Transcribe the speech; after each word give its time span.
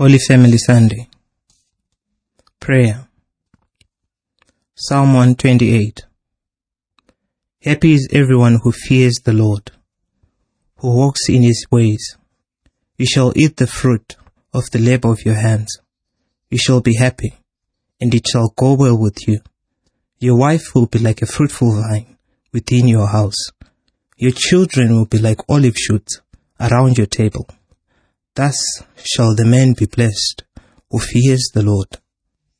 Holy 0.00 0.18
Family 0.26 0.58
Sunday. 0.58 1.08
Prayer. 2.58 3.06
Psalm 4.74 5.14
128. 5.14 6.00
Happy 7.62 7.92
is 7.92 8.08
everyone 8.12 8.58
who 8.62 8.72
fears 8.72 9.20
the 9.24 9.32
Lord, 9.32 9.70
who 10.78 10.96
walks 10.96 11.28
in 11.28 11.42
his 11.42 11.64
ways. 11.70 12.16
You 12.96 13.06
shall 13.06 13.32
eat 13.36 13.58
the 13.58 13.66
fruit 13.66 14.16
of 14.52 14.70
the 14.70 14.78
labor 14.78 15.12
of 15.12 15.24
your 15.24 15.36
hands. 15.36 15.78
You 16.50 16.58
shall 16.58 16.80
be 16.80 16.96
happy, 16.96 17.34
and 18.00 18.12
it 18.14 18.26
shall 18.26 18.52
go 18.56 18.74
well 18.74 18.98
with 18.98 19.28
you. 19.28 19.40
Your 20.18 20.36
wife 20.36 20.74
will 20.74 20.86
be 20.86 20.98
like 20.98 21.22
a 21.22 21.26
fruitful 21.26 21.76
vine 21.76 22.16
within 22.52 22.88
your 22.88 23.06
house. 23.06 23.50
Your 24.22 24.32
children 24.32 24.92
will 24.92 25.06
be 25.06 25.16
like 25.16 25.40
olive 25.48 25.78
shoots 25.78 26.20
around 26.60 26.98
your 26.98 27.06
table. 27.06 27.48
Thus 28.34 28.58
shall 29.02 29.34
the 29.34 29.46
man 29.46 29.72
be 29.72 29.86
blessed 29.86 30.44
who 30.90 30.98
fears 30.98 31.48
the 31.54 31.62
Lord. 31.62 31.88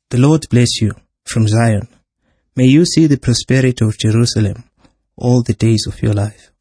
The 0.09 0.17
Lord 0.17 0.49
bless 0.49 0.81
you 0.81 0.93
from 1.23 1.47
Zion. 1.47 1.87
May 2.55 2.65
you 2.65 2.83
see 2.83 3.05
the 3.05 3.19
prosperity 3.19 3.85
of 3.85 3.95
Jerusalem 3.99 4.63
all 5.15 5.43
the 5.43 5.53
days 5.53 5.85
of 5.85 6.01
your 6.01 6.13
life. 6.13 6.51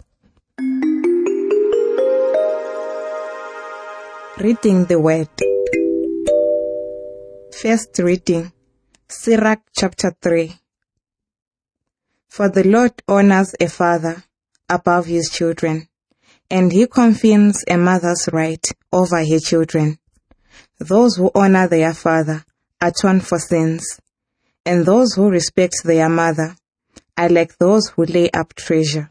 Reading 4.37 4.85
the 4.85 5.01
Word. 5.01 5.31
First 7.55 7.99
reading, 8.01 8.53
Sirach 9.09 9.63
chapter 9.75 10.15
3. 10.21 10.53
For 12.29 12.51
the 12.51 12.65
Lord 12.69 13.03
honors 13.09 13.55
a 13.59 13.69
father 13.71 14.25
above 14.71 15.07
his 15.07 15.29
children, 15.29 15.89
and 16.49 16.73
he 16.73 16.87
confirms 16.87 17.65
a 17.69 17.77
mother's 17.77 18.29
right 18.33 18.65
over 18.93 19.23
her 19.25 19.41
children. 19.41 19.99
Those 20.79 21.17
who 21.17 21.31
honor 21.35 21.69
their 21.69 21.93
father 21.93 22.45
atone 22.81 23.21
for 23.21 23.39
sins, 23.39 24.01
and 24.65 24.87
those 24.87 25.15
who 25.15 25.29
respect 25.29 25.83
their 25.85 26.09
mother 26.09 26.57
are 27.19 27.29
like 27.29 27.59
those 27.59 27.89
who 27.89 28.05
lay 28.05 28.31
up 28.31 28.55
treasure. 28.55 29.11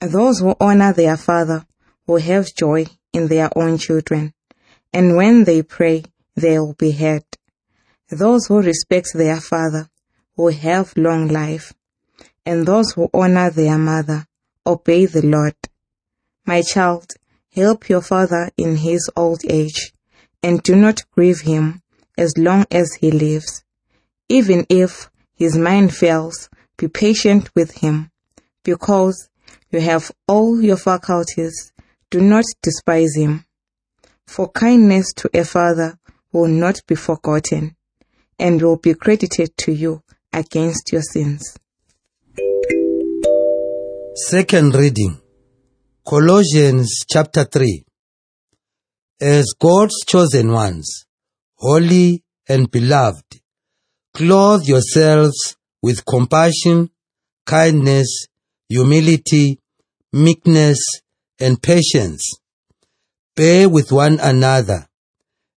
Those 0.00 0.38
who 0.38 0.54
honor 0.60 0.92
their 0.92 1.16
father 1.16 1.66
will 2.06 2.20
have 2.20 2.54
joy 2.54 2.86
in 3.12 3.28
their 3.28 3.50
own 3.56 3.78
children, 3.78 4.32
and 4.92 5.16
when 5.16 5.44
they 5.44 5.62
pray, 5.62 6.04
they 6.36 6.58
will 6.58 6.74
be 6.74 6.92
heard. 6.92 7.24
Those 8.10 8.46
who 8.46 8.62
respect 8.62 9.08
their 9.14 9.40
father 9.40 9.88
will 10.36 10.52
have 10.52 10.96
long 10.96 11.28
life, 11.28 11.72
and 12.46 12.66
those 12.66 12.92
who 12.92 13.10
honor 13.12 13.50
their 13.50 13.78
mother 13.78 14.26
obey 14.66 15.06
the 15.06 15.24
Lord. 15.24 15.56
My 16.46 16.62
child, 16.62 17.12
help 17.54 17.88
your 17.88 18.00
father 18.00 18.50
in 18.56 18.76
his 18.76 19.10
old 19.16 19.42
age, 19.48 19.92
and 20.42 20.62
do 20.62 20.74
not 20.74 21.02
grieve 21.12 21.40
him 21.40 21.82
as 22.16 22.34
long 22.36 22.66
as 22.70 22.94
he 22.94 23.10
lives. 23.10 23.64
Even 24.28 24.66
if 24.68 25.10
his 25.34 25.56
mind 25.56 25.94
fails, 25.94 26.48
be 26.76 26.88
patient 26.88 27.50
with 27.54 27.78
him, 27.78 28.10
because 28.64 29.28
you 29.70 29.80
have 29.80 30.10
all 30.28 30.60
your 30.60 30.76
faculties. 30.76 31.72
Do 32.10 32.20
not 32.20 32.44
despise 32.62 33.16
him. 33.16 33.46
For 34.26 34.48
kindness 34.48 35.12
to 35.14 35.30
a 35.32 35.44
father 35.44 35.98
will 36.30 36.48
not 36.48 36.82
be 36.86 36.94
forgotten, 36.94 37.76
and 38.38 38.60
will 38.60 38.76
be 38.76 38.94
credited 38.94 39.56
to 39.58 39.72
you 39.72 40.02
against 40.32 40.92
your 40.92 41.02
sins. 41.02 41.58
Second 44.14 44.74
reading. 44.74 45.22
Colossians 46.06 47.02
chapter 47.10 47.44
3 47.44 47.82
As 49.22 49.54
God's 49.58 50.04
chosen 50.06 50.52
ones, 50.52 51.06
holy 51.54 52.22
and 52.46 52.70
beloved, 52.70 53.40
clothe 54.12 54.66
yourselves 54.66 55.56
with 55.82 56.04
compassion, 56.04 56.90
kindness, 57.46 58.26
humility, 58.68 59.58
meekness, 60.12 61.00
and 61.40 61.62
patience. 61.62 62.38
Bear 63.34 63.66
with 63.70 63.92
one 63.92 64.20
another, 64.20 64.88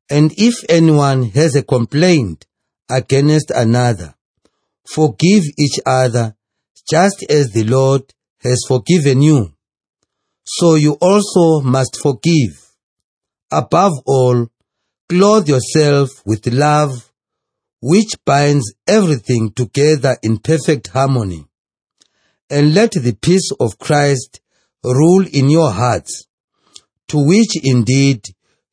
and 0.09 0.31
if 0.37 0.63
anyone 0.69 1.23
has 1.31 1.57
a 1.57 1.63
complaint 1.63 2.45
against 2.89 3.51
another, 3.51 4.15
forgive 4.87 5.43
each 5.59 5.77
other 5.85 6.37
just 6.89 7.25
as 7.29 7.49
the 7.49 7.65
Lord 7.65 8.13
has 8.45 8.61
forgiven 8.67 9.21
you. 9.21 9.53
So 10.45 10.75
you 10.75 10.93
also 11.01 11.61
must 11.61 11.99
forgive. 12.01 12.71
Above 13.51 13.93
all, 14.05 14.47
clothe 15.09 15.49
yourself 15.49 16.09
with 16.25 16.47
love, 16.47 17.11
which 17.81 18.13
binds 18.25 18.73
everything 18.87 19.51
together 19.51 20.17
in 20.21 20.37
perfect 20.37 20.87
harmony. 20.89 21.45
And 22.49 22.73
let 22.73 22.91
the 22.91 23.17
peace 23.19 23.49
of 23.59 23.79
Christ 23.79 24.39
rule 24.83 25.25
in 25.33 25.49
your 25.49 25.71
hearts, 25.71 26.27
to 27.07 27.17
which 27.25 27.63
indeed 27.63 28.23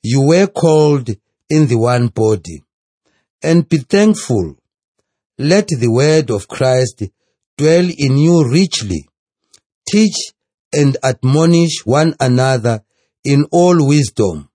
you 0.03 0.22
were 0.22 0.47
called 0.47 1.09
in 1.49 1.66
the 1.69 1.78
one 1.78 2.09
body. 2.09 2.65
And 3.43 3.69
be 3.69 3.78
thankful. 3.78 4.56
Let 5.38 5.69
the 5.69 5.91
word 5.91 6.31
of 6.31 6.49
Christ 6.49 7.05
dwell 7.56 7.88
in 7.88 8.19
you 8.19 8.49
richly. 8.49 9.09
Teach 9.88 10.32
and 10.72 10.97
admonish 11.03 11.84
one 11.84 12.15
another 12.20 12.82
in 13.25 13.47
all 13.50 13.87
wisdom, 13.87 14.48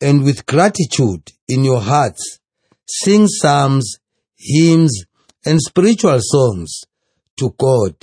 and 0.00 0.24
with 0.24 0.46
gratitude 0.46 1.32
in 1.48 1.64
your 1.64 1.80
hearts, 1.80 2.40
sing 2.86 3.26
psalms, 3.26 3.98
hymns, 4.36 5.04
and 5.44 5.60
spiritual 5.60 6.18
songs 6.20 6.82
to 7.38 7.54
God. 7.58 7.94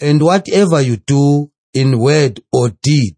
And 0.00 0.22
whatever 0.22 0.80
you 0.80 0.96
do 0.96 1.50
in 1.74 1.98
word 1.98 2.40
or 2.52 2.70
deed, 2.82 3.16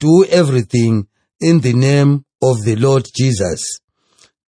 do 0.00 0.24
everything 0.26 1.08
in 1.40 1.60
the 1.60 1.72
name 1.72 2.24
of 2.42 2.64
the 2.64 2.76
Lord 2.76 3.06
Jesus, 3.16 3.80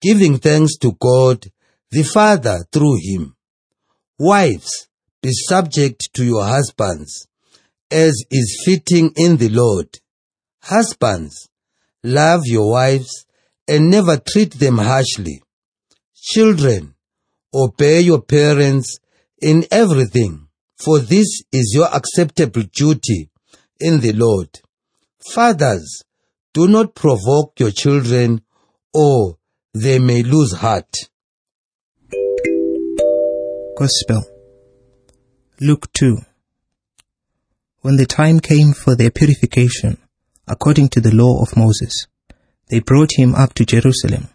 giving 0.00 0.38
thanks 0.38 0.76
to 0.78 0.92
God 0.92 1.46
the 1.90 2.02
Father 2.02 2.64
through 2.72 2.98
him. 3.02 3.36
Wives, 4.18 4.88
be 5.22 5.30
subject 5.32 6.08
to 6.14 6.24
your 6.24 6.44
husbands, 6.44 7.26
as 7.90 8.24
is 8.30 8.62
fitting 8.64 9.12
in 9.16 9.36
the 9.36 9.48
Lord. 9.50 9.88
Husbands, 10.62 11.48
love 12.02 12.42
your 12.44 12.70
wives 12.70 13.26
and 13.68 13.90
never 13.90 14.16
treat 14.16 14.54
them 14.54 14.78
harshly. 14.78 15.42
Children, 16.14 16.94
obey 17.54 18.00
your 18.00 18.22
parents 18.22 18.98
in 19.40 19.64
everything, 19.70 20.48
for 20.76 20.98
this 20.98 21.42
is 21.52 21.72
your 21.74 21.88
acceptable 21.94 22.62
duty 22.74 23.30
in 23.78 24.00
the 24.00 24.12
Lord. 24.12 24.60
Fathers, 25.32 26.02
do 26.52 26.66
not 26.66 26.94
provoke 26.94 27.60
your 27.60 27.70
children, 27.70 28.42
or 28.92 29.38
they 29.74 29.98
may 29.98 30.22
lose 30.22 30.52
heart. 30.54 30.92
Gospel. 33.78 34.39
Luke 35.62 35.92
2. 35.92 36.16
When 37.82 37.96
the 37.96 38.06
time 38.06 38.40
came 38.40 38.72
for 38.72 38.96
their 38.96 39.10
purification, 39.10 39.98
according 40.48 40.88
to 40.88 41.02
the 41.02 41.14
law 41.14 41.42
of 41.42 41.54
Moses, 41.54 42.06
they 42.70 42.80
brought 42.80 43.18
him 43.18 43.34
up 43.34 43.52
to 43.54 43.66
Jerusalem 43.66 44.28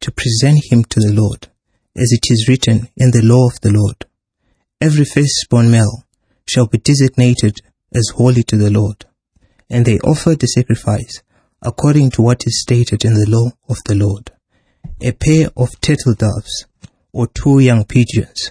to 0.00 0.10
present 0.10 0.64
him 0.72 0.82
to 0.86 0.98
the 0.98 1.12
Lord, 1.12 1.46
as 1.94 2.10
it 2.10 2.26
is 2.28 2.48
written 2.48 2.88
in 2.96 3.12
the 3.12 3.22
law 3.22 3.46
of 3.46 3.60
the 3.60 3.70
Lord. 3.70 4.06
Every 4.80 5.04
firstborn 5.04 5.70
male 5.70 6.02
shall 6.48 6.66
be 6.66 6.78
designated 6.78 7.60
as 7.94 8.08
holy 8.16 8.42
to 8.42 8.56
the 8.56 8.70
Lord. 8.70 9.04
And 9.70 9.86
they 9.86 10.00
offered 10.00 10.40
the 10.40 10.48
sacrifice 10.48 11.22
according 11.62 12.10
to 12.10 12.22
what 12.22 12.48
is 12.48 12.60
stated 12.60 13.04
in 13.04 13.14
the 13.14 13.30
law 13.30 13.52
of 13.68 13.76
the 13.86 13.94
Lord. 13.94 14.32
A 15.00 15.12
pair 15.12 15.50
of 15.56 15.80
turtle 15.80 16.14
doves 16.14 16.66
or 17.12 17.28
two 17.28 17.60
young 17.60 17.84
pigeons. 17.84 18.50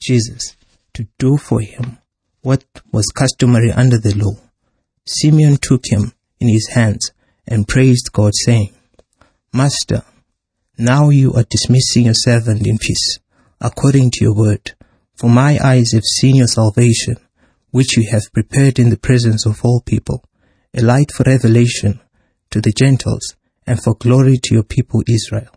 Jesus, 0.00 0.56
to 0.94 1.06
do 1.18 1.36
for 1.36 1.60
him 1.60 1.98
what 2.42 2.64
was 2.92 3.06
customary 3.14 3.70
under 3.72 3.98
the 3.98 4.14
law, 4.14 4.36
Simeon 5.06 5.56
took 5.56 5.86
him 5.86 6.12
in 6.40 6.48
his 6.48 6.68
hands 6.74 7.10
and 7.46 7.66
praised 7.66 8.12
God, 8.12 8.32
saying, 8.34 8.72
Master, 9.52 10.02
now 10.76 11.08
you 11.08 11.32
are 11.32 11.44
dismissing 11.48 12.04
your 12.04 12.14
servant 12.14 12.66
in 12.66 12.78
peace, 12.78 13.18
according 13.60 14.10
to 14.12 14.24
your 14.24 14.34
word. 14.34 14.74
For 15.16 15.28
my 15.28 15.58
eyes 15.58 15.92
have 15.92 16.04
seen 16.04 16.36
your 16.36 16.46
salvation, 16.46 17.16
which 17.70 17.96
you 17.96 18.08
have 18.12 18.32
prepared 18.32 18.78
in 18.78 18.90
the 18.90 18.96
presence 18.96 19.46
of 19.46 19.60
all 19.64 19.80
people, 19.80 20.24
a 20.74 20.82
light 20.82 21.10
for 21.10 21.24
revelation 21.24 22.00
to 22.50 22.60
the 22.60 22.72
Gentiles 22.76 23.34
and 23.66 23.82
for 23.82 23.94
glory 23.94 24.38
to 24.44 24.54
your 24.54 24.62
people 24.62 25.02
Israel. 25.08 25.50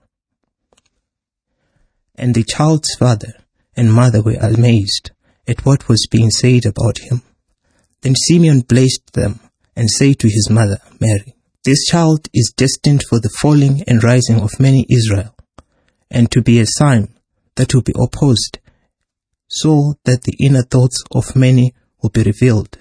And 2.16 2.34
the 2.34 2.44
child's 2.44 2.96
father 2.96 3.34
and 3.76 3.94
mother 3.94 4.22
were 4.22 4.38
amazed 4.40 5.12
at 5.48 5.66
what 5.66 5.88
was 5.88 6.08
being 6.10 6.30
said 6.30 6.66
about 6.66 7.00
him. 7.00 7.22
Then 8.02 8.16
Simeon 8.16 8.62
blessed 8.62 9.14
them 9.14 9.40
and 9.76 9.90
said 9.90 10.20
to 10.20 10.28
his 10.28 10.50
mother, 10.50 10.80
Mary, 11.00 11.36
This 11.64 11.86
child 11.86 12.28
is 12.34 12.54
destined 12.56 13.04
for 13.08 13.20
the 13.20 13.34
falling 13.42 13.84
and 13.88 14.04
rising 14.04 14.42
of 14.42 14.60
many 14.60 14.86
Israel, 14.90 15.36
and 16.10 16.32
to 16.32 16.42
be 16.42 16.60
a 16.60 16.66
sign 16.68 17.14
that 17.56 17.74
will 17.74 17.84
be 17.84 17.94
opposed, 18.00 18.60
so 19.48 19.96
that 20.06 20.24
the 20.24 20.36
inner 20.40 20.64
thoughts 20.64 21.04
of 21.14 21.36
many 21.36 21.74
will 22.02 22.10
be 22.10 22.24
revealed, 22.24 22.78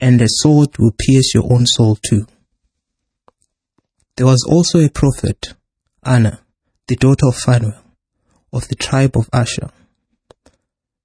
and 0.00 0.20
a 0.20 0.26
sword 0.28 0.78
will 0.78 0.92
pierce 0.98 1.34
your 1.34 1.52
own 1.52 1.66
soul 1.66 1.96
too. 1.96 2.26
There 4.16 4.26
was 4.26 4.44
also 4.48 4.78
a 4.80 4.90
prophet, 4.90 5.54
Anna, 6.04 6.40
the 6.86 6.96
daughter 6.96 7.26
of 7.28 7.36
Phanuel, 7.36 7.78
of 8.52 8.68
the 8.68 8.74
tribe 8.74 9.16
of 9.16 9.28
Asher. 9.32 9.70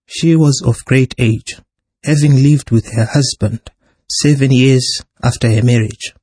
She 0.07 0.35
was 0.35 0.63
of 0.65 0.85
great 0.85 1.13
age, 1.17 1.59
having 2.03 2.41
lived 2.41 2.71
with 2.71 2.93
her 2.93 3.05
husband 3.05 3.59
seven 4.09 4.51
years 4.51 5.01
after 5.21 5.51
her 5.51 5.61
marriage, 5.61 6.13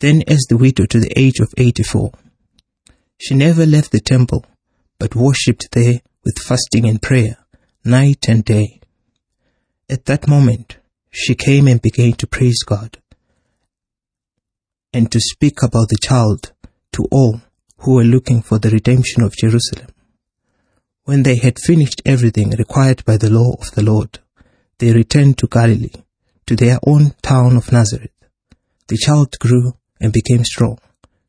then 0.00 0.22
as 0.26 0.46
the 0.48 0.56
widow 0.56 0.86
to 0.86 1.00
the 1.00 1.12
age 1.16 1.38
of 1.38 1.52
84. 1.56 2.12
She 3.18 3.34
never 3.34 3.66
left 3.66 3.92
the 3.92 4.00
temple, 4.00 4.46
but 4.98 5.14
worshipped 5.14 5.68
there 5.72 6.00
with 6.24 6.38
fasting 6.38 6.88
and 6.88 7.00
prayer, 7.00 7.36
night 7.84 8.24
and 8.26 8.42
day. 8.42 8.80
At 9.90 10.06
that 10.06 10.26
moment, 10.26 10.78
she 11.10 11.34
came 11.34 11.68
and 11.68 11.82
began 11.82 12.14
to 12.14 12.26
praise 12.26 12.62
God 12.64 12.98
and 14.94 15.12
to 15.12 15.20
speak 15.20 15.62
about 15.62 15.88
the 15.90 15.98
child 16.00 16.52
to 16.92 17.06
all 17.10 17.42
who 17.78 17.96
were 17.96 18.04
looking 18.04 18.40
for 18.40 18.58
the 18.58 18.70
redemption 18.70 19.22
of 19.22 19.36
Jerusalem. 19.36 19.88
When 21.06 21.22
they 21.22 21.36
had 21.36 21.58
finished 21.58 22.00
everything 22.06 22.52
required 22.52 23.04
by 23.04 23.18
the 23.18 23.28
law 23.28 23.56
of 23.60 23.70
the 23.72 23.82
Lord, 23.82 24.20
they 24.78 24.90
returned 24.90 25.36
to 25.36 25.46
Galilee, 25.46 26.02
to 26.46 26.56
their 26.56 26.78
own 26.86 27.14
town 27.20 27.58
of 27.58 27.70
Nazareth. 27.70 28.10
The 28.88 28.96
child 28.96 29.38
grew 29.38 29.74
and 30.00 30.14
became 30.14 30.44
strong, 30.44 30.78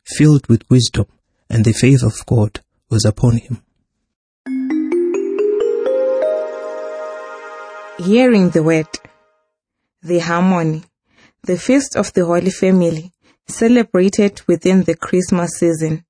filled 0.06 0.48
with 0.48 0.70
wisdom, 0.70 1.08
and 1.50 1.66
the 1.66 1.74
favor 1.74 2.06
of 2.06 2.26
God 2.26 2.62
was 2.90 3.04
upon 3.04 3.36
him. 3.38 3.62
Hearing 7.98 8.52
the 8.52 8.64
word, 8.64 8.88
the 10.02 10.20
harmony, 10.20 10.84
the 11.44 11.58
feast 11.58 11.98
of 11.98 12.14
the 12.14 12.26
Holy 12.26 12.52
Family, 12.52 13.12
celebrated 13.46 14.42
within 14.48 14.84
the 14.84 14.96
Christmas 14.96 15.52
season, 15.58 16.06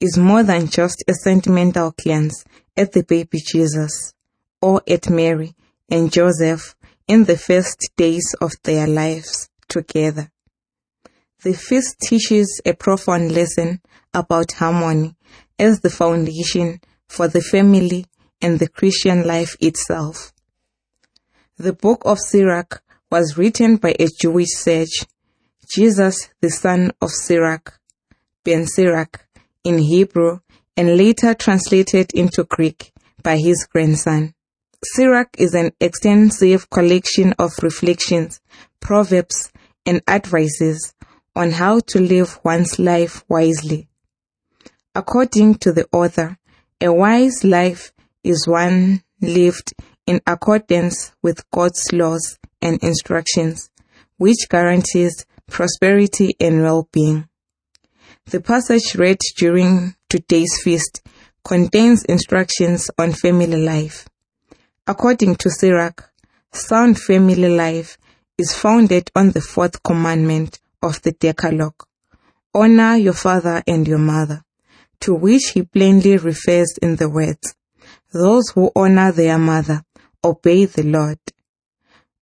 is 0.00 0.18
more 0.18 0.42
than 0.42 0.68
just 0.68 1.02
a 1.08 1.14
sentimental 1.14 1.94
glance 2.02 2.44
at 2.76 2.92
the 2.92 3.02
baby 3.02 3.40
Jesus 3.44 4.14
or 4.60 4.82
at 4.88 5.08
Mary 5.10 5.54
and 5.88 6.12
Joseph 6.12 6.74
in 7.08 7.24
the 7.24 7.38
first 7.38 7.90
days 7.96 8.34
of 8.40 8.52
their 8.64 8.86
lives 8.86 9.48
together. 9.68 10.30
The 11.42 11.54
feast 11.54 12.00
teaches 12.00 12.60
a 12.64 12.74
profound 12.74 13.32
lesson 13.32 13.80
about 14.12 14.52
harmony 14.52 15.14
as 15.58 15.80
the 15.80 15.90
foundation 15.90 16.80
for 17.08 17.28
the 17.28 17.40
family 17.40 18.06
and 18.40 18.58
the 18.58 18.68
Christian 18.68 19.26
life 19.26 19.56
itself. 19.60 20.32
The 21.56 21.72
book 21.72 22.02
of 22.04 22.18
Sirach 22.18 22.82
was 23.10 23.38
written 23.38 23.76
by 23.76 23.94
a 23.98 24.08
Jewish 24.20 24.50
sage, 24.54 25.06
Jesus 25.68 26.28
the 26.40 26.50
son 26.50 26.92
of 27.00 27.10
Sirach, 27.10 27.78
Ben 28.44 28.66
Sirach 28.66 29.26
in 29.64 29.78
Hebrew 29.78 30.40
and 30.76 30.96
later 30.96 31.34
translated 31.34 32.12
into 32.12 32.44
Greek 32.44 32.92
by 33.22 33.38
his 33.38 33.66
grandson. 33.70 34.34
Sirach 34.84 35.30
is 35.38 35.54
an 35.54 35.72
extensive 35.80 36.70
collection 36.70 37.34
of 37.38 37.52
reflections, 37.62 38.40
proverbs, 38.78 39.50
and 39.84 40.02
advices 40.06 40.94
on 41.34 41.50
how 41.50 41.80
to 41.80 42.00
live 42.00 42.38
one's 42.44 42.78
life 42.78 43.24
wisely. 43.28 43.88
According 44.94 45.56
to 45.56 45.72
the 45.72 45.88
author, 45.92 46.38
a 46.80 46.92
wise 46.92 47.42
life 47.42 47.92
is 48.22 48.46
one 48.46 49.02
lived 49.20 49.74
in 50.06 50.20
accordance 50.26 51.12
with 51.22 51.50
God's 51.50 51.92
laws 51.92 52.38
and 52.62 52.82
instructions, 52.82 53.70
which 54.18 54.48
guarantees 54.48 55.26
prosperity 55.48 56.36
and 56.38 56.62
well-being. 56.62 57.28
The 58.26 58.40
passage 58.40 58.94
read 58.94 59.18
during 59.36 59.95
today's 60.08 60.60
feast 60.62 61.02
contains 61.44 62.04
instructions 62.04 62.90
on 62.98 63.12
family 63.12 63.62
life. 63.62 64.08
According 64.86 65.36
to 65.36 65.50
Sirach, 65.50 66.10
sound 66.52 66.98
family 66.98 67.48
life 67.48 67.98
is 68.38 68.54
founded 68.54 69.10
on 69.16 69.30
the 69.30 69.40
fourth 69.40 69.82
commandment 69.82 70.60
of 70.82 71.02
the 71.02 71.12
Decalogue. 71.12 71.82
Honor 72.54 72.96
your 72.96 73.12
father 73.12 73.62
and 73.66 73.86
your 73.86 73.98
mother, 73.98 74.44
to 75.00 75.14
which 75.14 75.50
he 75.54 75.62
plainly 75.62 76.16
refers 76.16 76.78
in 76.80 76.96
the 76.96 77.08
words, 77.08 77.54
those 78.12 78.50
who 78.50 78.70
honor 78.74 79.12
their 79.12 79.38
mother 79.38 79.82
obey 80.24 80.64
the 80.64 80.82
Lord. 80.82 81.18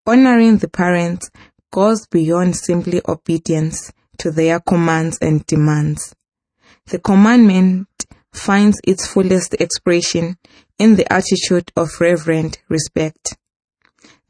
Honoring 0.07 0.59
the 0.59 0.69
parents 0.69 1.31
goes 1.71 2.07
beyond 2.07 2.57
simply 2.57 3.01
obedience 3.09 3.93
to 4.19 4.31
their 4.31 4.61
commands 4.61 5.19
and 5.21 5.47
demands. 5.47 6.15
The 6.87 6.99
commandment 6.99 7.89
finds 8.33 8.81
its 8.85 9.07
fullest 9.07 9.55
expression 9.55 10.37
in 10.79 10.97
the 10.97 11.11
attitude 11.13 11.71
of 11.77 12.01
reverent 12.01 12.59
respect. 12.69 13.37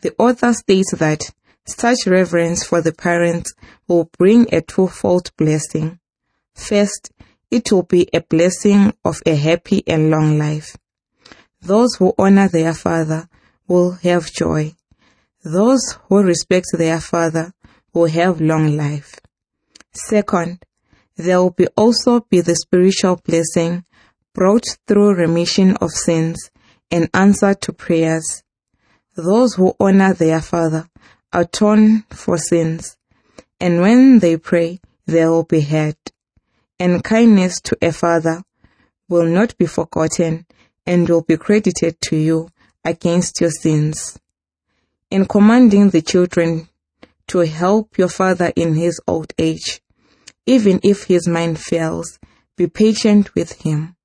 The 0.03 0.15
author 0.19 0.53
states 0.53 0.93
that 0.97 1.21
such 1.67 2.07
reverence 2.07 2.65
for 2.65 2.83
the 2.83 2.93
parents 2.93 3.55
will 3.89 4.11
bring 4.19 4.53
a 4.55 4.61
twofold 4.61 5.31
blessing. 5.37 5.99
First, 6.55 7.11
it 7.51 7.73
will 7.73 7.85
be 7.85 8.09
a 8.13 8.21
blessing 8.21 8.93
of 9.05 9.21
a 9.27 9.35
happy 9.35 9.83
and 9.87 10.11
long 10.11 10.39
life. 10.39 10.77
Those 11.63 11.97
who 11.97 12.15
honor 12.19 12.49
their 12.49 12.75
father 12.75 13.29
will 13.67 13.93
have 14.03 14.33
joy. 14.33 14.75
Those 15.43 15.99
who 16.09 16.23
respect 16.23 16.67
their 16.75 17.01
father 17.01 17.55
will 17.93 18.07
have 18.07 18.41
long 18.41 18.77
life. 18.77 19.19
Second, 19.93 20.65
there 21.17 21.41
will 21.41 21.51
be 21.51 21.67
also 21.77 22.21
be 22.21 22.41
the 22.41 22.57
spiritual 22.57 23.17
blessing 23.25 23.85
brought 24.35 24.65
through 24.87 25.15
remission 25.15 25.77
of 25.77 25.91
sins 25.91 26.51
and 26.91 27.09
answer 27.15 27.55
to 27.55 27.73
prayers. 27.73 28.43
Those 29.17 29.55
who 29.55 29.75
honor 29.79 30.13
their 30.13 30.41
father 30.41 30.89
atone 31.33 32.03
for 32.11 32.37
sins, 32.37 32.97
and 33.61 33.81
when 33.81 34.19
they 34.19 34.37
pray, 34.37 34.81
they 35.07 35.25
will 35.27 35.45
be 35.45 35.61
heard. 35.61 35.97
And 36.79 37.05
kindness 37.05 37.61
to 37.63 37.77
a 37.81 37.93
father 37.93 38.43
will 39.09 39.27
not 39.27 39.57
be 39.57 39.67
forgotten 39.67 40.47
and 40.87 41.09
will 41.09 41.23
be 41.23 41.37
credited 41.37 42.01
to 42.03 42.17
you 42.17 42.49
against 42.85 43.41
your 43.41 43.51
sins. 43.51 44.19
In 45.11 45.27
commanding 45.27 45.91
the 45.91 46.03
children 46.03 46.69
to 47.29 47.39
help 47.39 47.97
your 47.97 48.09
father 48.09 48.53
in 48.57 48.75
his 48.75 49.01
old 49.07 49.33
age, 49.39 49.81
even 50.47 50.81
if 50.83 51.05
his 51.05 51.27
mind 51.27 51.59
fails, 51.59 52.19
be 52.57 52.67
patient 52.67 53.35
with 53.35 53.63
him. 53.63 53.97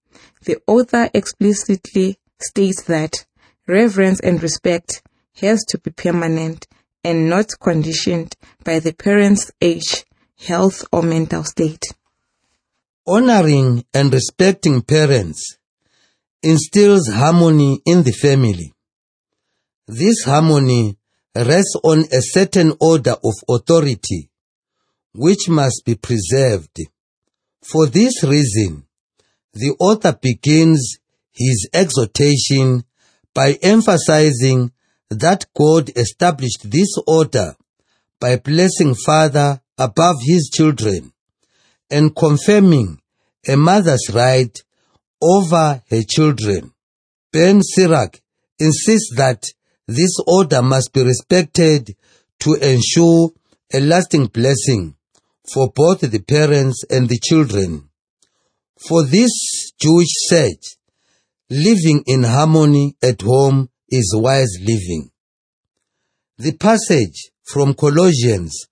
The 0.43 0.57
author 0.67 1.09
explicitly 1.13 2.17
states 2.41 2.83
that 2.83 3.25
reverence 3.67 4.19
and 4.21 4.41
respect 4.41 5.01
has 5.41 5.63
to 5.69 5.77
be 5.77 5.91
permanent 5.91 6.67
and 7.03 7.29
not 7.29 7.47
conditioned 7.59 8.35
by 8.63 8.79
the 8.79 8.93
parent's 8.93 9.51
age, 9.61 10.05
health, 10.37 10.85
or 10.91 11.01
mental 11.01 11.43
state. 11.43 11.83
Honoring 13.07 13.85
and 13.93 14.13
respecting 14.13 14.81
parents 14.81 15.57
instills 16.43 17.07
harmony 17.07 17.81
in 17.85 18.03
the 18.03 18.11
family. 18.11 18.73
This 19.87 20.23
harmony 20.23 20.97
rests 21.35 21.75
on 21.83 21.99
a 22.11 22.21
certain 22.21 22.73
order 22.79 23.15
of 23.23 23.33
authority 23.49 24.28
which 25.19 25.49
must 25.49 25.83
be 25.85 25.95
preserved. 25.95 26.79
For 27.61 27.87
this 27.87 28.23
reason, 28.23 28.85
the 29.53 29.75
author 29.77 30.17
begins 30.21 30.97
his 31.33 31.67
exhortation 31.73 32.85
by 33.33 33.59
emphasizing 33.61 34.71
that 35.09 35.45
God 35.53 35.89
established 35.97 36.71
this 36.71 36.87
order 37.05 37.57
by 38.21 38.37
placing 38.37 38.95
father 38.95 39.61
above 39.77 40.15
his 40.21 40.49
children 40.53 41.11
and 41.91 42.15
confirming 42.15 43.01
a 43.45 43.57
mother's 43.57 44.09
right 44.13 44.57
over 45.21 45.83
her 45.89 46.03
children. 46.07 46.71
Ben 47.33 47.61
Sirach 47.61 48.21
insists 48.57 49.11
that 49.17 49.43
this 49.85 50.15
order 50.25 50.61
must 50.61 50.93
be 50.93 51.03
respected 51.03 51.93
to 52.39 52.53
ensure 52.53 53.31
a 53.73 53.81
lasting 53.81 54.27
blessing 54.27 54.95
for 55.53 55.71
both 55.75 56.01
the 56.01 56.19
parents 56.19 56.83
and 56.89 57.09
the 57.09 57.19
children. 57.19 57.89
For 58.87 59.03
this 59.03 59.31
Jewish 59.81 60.13
sage, 60.27 60.77
living 61.49 62.03
in 62.05 62.23
harmony 62.23 62.95
at 63.01 63.21
home 63.21 63.69
is 63.89 64.13
wise 64.15 64.57
living. 64.61 65.09
The 66.37 66.53
passage 66.53 67.31
from 67.43 67.73
Colossians 67.73 68.67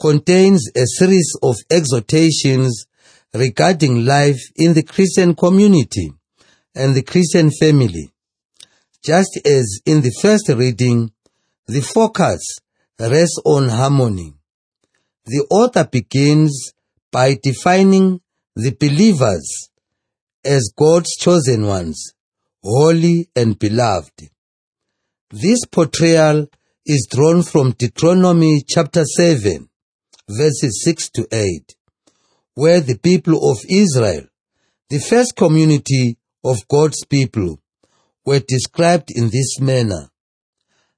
contains 0.00 0.70
a 0.74 0.86
series 0.86 1.36
of 1.42 1.56
exhortations 1.70 2.86
regarding 3.34 4.04
life 4.04 4.40
in 4.56 4.74
the 4.74 4.82
Christian 4.82 5.34
community 5.34 6.12
and 6.74 6.94
the 6.94 7.02
Christian 7.02 7.50
family. 7.50 8.10
Just 9.04 9.40
as 9.44 9.80
in 9.84 10.00
the 10.02 10.12
first 10.22 10.48
reading, 10.48 11.12
the 11.66 11.80
focus 11.80 12.40
rests 12.98 13.38
on 13.44 13.68
harmony. 13.68 14.34
The 15.26 15.46
author 15.50 15.84
begins 15.84 16.72
by 17.12 17.38
defining 17.42 18.20
the 18.56 18.72
believers 18.72 19.68
as 20.44 20.72
God's 20.76 21.14
chosen 21.16 21.66
ones, 21.66 22.14
holy 22.62 23.28
and 23.36 23.58
beloved. 23.58 24.30
This 25.30 25.64
portrayal 25.66 26.48
is 26.86 27.06
drawn 27.10 27.42
from 27.42 27.72
Deuteronomy 27.72 28.62
chapter 28.66 29.04
7, 29.04 29.68
verses 30.28 30.82
6 30.84 31.10
to 31.10 31.28
8, 31.30 31.76
where 32.54 32.80
the 32.80 32.98
people 32.98 33.50
of 33.50 33.58
Israel, 33.68 34.26
the 34.88 34.98
first 34.98 35.36
community 35.36 36.16
of 36.42 36.66
God's 36.66 37.04
people, 37.04 37.60
were 38.24 38.40
described 38.40 39.10
in 39.14 39.26
this 39.26 39.60
manner. 39.60 40.10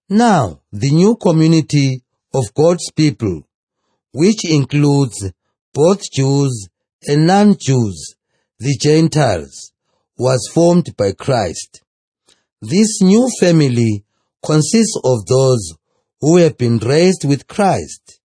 Now, 0.08 0.60
the 0.72 0.90
new 0.90 1.16
community 1.16 2.02
of 2.32 2.54
God's 2.54 2.90
people, 2.92 3.42
which 4.12 4.44
includes 4.48 5.32
both 5.74 6.02
Jews 6.12 6.68
and 7.06 7.26
non-Jews, 7.26 8.14
the 8.58 8.76
Gentiles, 8.80 9.72
was 10.18 10.48
formed 10.52 10.96
by 10.96 11.12
Christ. 11.12 11.82
This 12.60 13.00
new 13.02 13.28
family 13.40 14.04
consists 14.44 14.96
of 15.02 15.26
those 15.26 15.74
who 16.20 16.36
have 16.36 16.56
been 16.56 16.78
raised 16.78 17.24
with 17.24 17.48
Christ. 17.48 18.20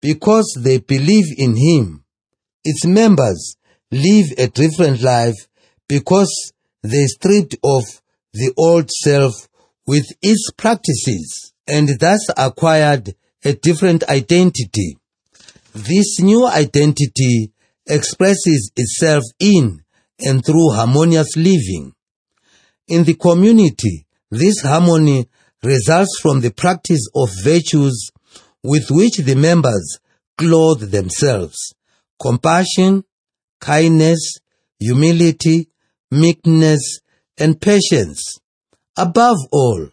Because 0.00 0.56
they 0.58 0.78
believe 0.78 1.26
in 1.36 1.56
Him, 1.56 2.04
its 2.64 2.84
members 2.84 3.56
live 3.92 4.32
a 4.38 4.48
different 4.48 5.02
life 5.02 5.46
because 5.88 6.52
they 6.82 7.06
stripped 7.06 7.56
off 7.62 8.02
the 8.32 8.52
old 8.56 8.90
self 8.90 9.48
with 9.86 10.06
its 10.22 10.50
practices 10.56 11.52
and 11.66 12.00
thus 12.00 12.26
acquired 12.36 13.14
a 13.44 13.54
different 13.54 14.04
identity. 14.04 14.98
This 15.74 16.20
new 16.20 16.46
identity 16.46 17.52
expresses 17.86 18.70
itself 18.76 19.24
in 19.40 19.82
and 20.20 20.44
through 20.44 20.70
harmonious 20.70 21.36
living. 21.36 21.94
In 22.88 23.04
the 23.04 23.14
community, 23.14 24.06
this 24.30 24.60
harmony 24.60 25.28
results 25.62 26.18
from 26.20 26.40
the 26.40 26.50
practice 26.50 27.06
of 27.14 27.30
virtues 27.42 28.10
with 28.62 28.90
which 28.90 29.18
the 29.18 29.34
members 29.34 29.98
clothe 30.36 30.90
themselves. 30.90 31.74
Compassion, 32.20 33.04
kindness, 33.60 34.38
humility, 34.78 35.68
meekness, 36.10 37.00
and 37.38 37.60
patience. 37.60 38.38
Above 38.96 39.38
all, 39.50 39.88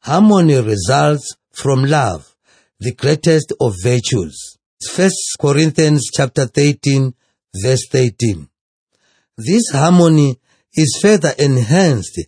harmony 0.00 0.60
results 0.60 1.36
from 1.52 1.84
love, 1.84 2.27
the 2.80 2.94
greatest 2.94 3.52
of 3.60 3.74
virtues. 3.82 4.56
1 4.94 5.10
Corinthians 5.40 6.10
chapter 6.14 6.46
13 6.46 7.12
verse 7.60 7.88
13. 7.90 8.48
This 9.36 9.64
harmony 9.72 10.38
is 10.74 10.96
further 11.02 11.34
enhanced 11.40 12.20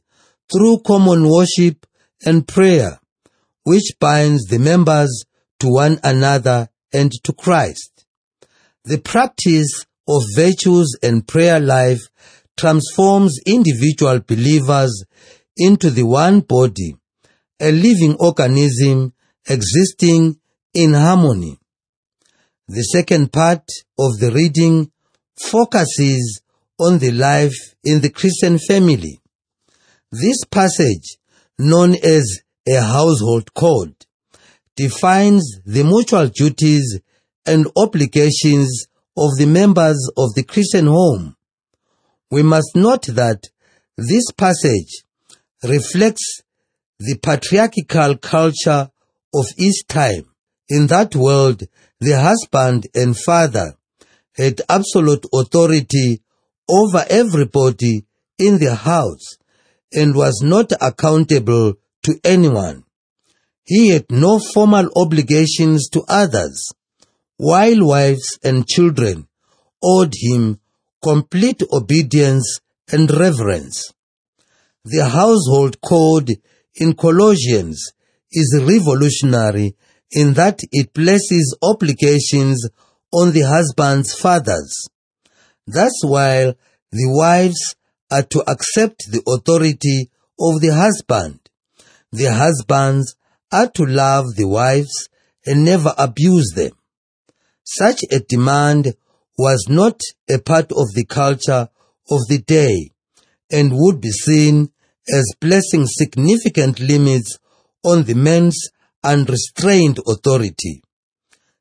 through 0.52 0.80
common 0.84 1.28
worship 1.28 1.86
and 2.26 2.48
prayer, 2.48 2.98
which 3.62 3.92
binds 4.00 4.46
the 4.46 4.58
members 4.58 5.24
to 5.60 5.68
one 5.68 6.00
another 6.02 6.68
and 6.92 7.12
to 7.22 7.32
Christ. 7.32 8.04
The 8.84 8.98
practice 8.98 9.86
of 10.08 10.22
virtues 10.34 10.96
and 11.00 11.28
prayer 11.28 11.60
life 11.60 12.00
transforms 12.56 13.38
individual 13.46 14.18
believers 14.18 15.04
into 15.56 15.90
the 15.90 16.02
one 16.02 16.40
body, 16.40 16.96
a 17.60 17.70
living 17.70 18.16
organism 18.18 19.12
existing 19.48 20.39
in 20.74 20.94
harmony. 20.94 21.58
The 22.68 22.82
second 22.82 23.32
part 23.32 23.64
of 23.98 24.18
the 24.18 24.30
reading 24.32 24.90
focuses 25.36 26.42
on 26.78 26.98
the 26.98 27.10
life 27.10 27.74
in 27.84 28.00
the 28.00 28.10
Christian 28.10 28.58
family. 28.58 29.20
This 30.12 30.44
passage, 30.44 31.18
known 31.58 31.96
as 32.02 32.42
a 32.68 32.80
household 32.80 33.52
code, 33.54 33.94
defines 34.76 35.60
the 35.66 35.82
mutual 35.82 36.28
duties 36.28 37.00
and 37.44 37.66
obligations 37.76 38.86
of 39.16 39.36
the 39.36 39.46
members 39.46 40.10
of 40.16 40.34
the 40.34 40.44
Christian 40.44 40.86
home. 40.86 41.36
We 42.30 42.42
must 42.42 42.70
note 42.76 43.06
that 43.06 43.50
this 43.96 44.30
passage 44.36 45.04
reflects 45.64 46.42
the 46.98 47.18
patriarchal 47.18 48.16
culture 48.18 48.90
of 49.34 49.46
its 49.56 49.82
time. 49.84 50.29
In 50.70 50.86
that 50.86 51.16
world, 51.16 51.64
the 51.98 52.20
husband 52.20 52.86
and 52.94 53.18
father 53.18 53.74
had 54.36 54.62
absolute 54.68 55.26
authority 55.34 56.22
over 56.68 57.04
everybody 57.10 58.06
in 58.38 58.58
the 58.58 58.76
house 58.76 59.36
and 59.92 60.14
was 60.14 60.40
not 60.42 60.70
accountable 60.80 61.74
to 62.04 62.20
anyone. 62.22 62.84
He 63.64 63.88
had 63.88 64.06
no 64.10 64.38
formal 64.38 64.88
obligations 64.94 65.88
to 65.90 66.04
others, 66.08 66.72
while 67.36 67.84
wives 67.86 68.38
and 68.44 68.66
children 68.66 69.26
owed 69.82 70.14
him 70.16 70.60
complete 71.02 71.62
obedience 71.72 72.60
and 72.92 73.10
reverence. 73.10 73.92
The 74.84 75.08
household 75.08 75.80
code 75.80 76.30
in 76.76 76.94
Colossians 76.94 77.92
is 78.30 78.60
revolutionary 78.62 79.74
in 80.12 80.34
that 80.34 80.60
it 80.72 80.92
places 80.92 81.56
obligations 81.62 82.68
on 83.12 83.32
the 83.32 83.42
husband's 83.42 84.14
fathers. 84.14 84.88
Thus, 85.66 85.92
while 86.02 86.54
the 86.90 87.08
wives 87.08 87.76
are 88.10 88.22
to 88.22 88.40
accept 88.50 89.10
the 89.10 89.22
authority 89.26 90.10
of 90.38 90.60
the 90.60 90.74
husband, 90.74 91.40
the 92.12 92.32
husbands 92.32 93.14
are 93.52 93.68
to 93.68 93.84
love 93.84 94.34
the 94.36 94.48
wives 94.48 95.08
and 95.46 95.64
never 95.64 95.94
abuse 95.96 96.52
them. 96.54 96.72
Such 97.64 98.02
a 98.10 98.20
demand 98.20 98.94
was 99.38 99.66
not 99.68 100.00
a 100.28 100.38
part 100.38 100.72
of 100.72 100.92
the 100.94 101.04
culture 101.08 101.68
of 102.10 102.20
the 102.28 102.38
day 102.38 102.90
and 103.50 103.72
would 103.72 104.00
be 104.00 104.10
seen 104.10 104.70
as 105.12 105.24
placing 105.40 105.86
significant 105.86 106.80
limits 106.80 107.38
on 107.84 108.04
the 108.04 108.14
man's 108.14 108.70
unrestrained 109.02 109.98
authority. 110.06 110.82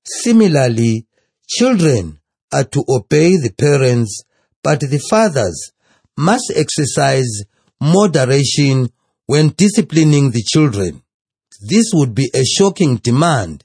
Similarly, 0.03 1.05
children 1.47 2.19
are 2.51 2.63
to 2.63 2.83
obey 2.89 3.37
the 3.37 3.53
parents, 3.57 4.23
but 4.63 4.79
the 4.81 4.99
fathers 5.09 5.71
must 6.17 6.51
exercise 6.55 7.43
moderation 7.79 8.89
when 9.25 9.53
disciplining 9.55 10.31
the 10.31 10.43
children. 10.43 11.03
This 11.61 11.85
would 11.93 12.15
be 12.15 12.29
a 12.33 12.43
shocking 12.43 12.97
demand 12.97 13.63